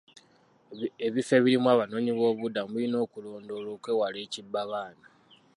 [1.07, 5.07] Ebifo ebirimu abanoonyiboobubudamu birina okulondoolwa okwewala ekibbabaana.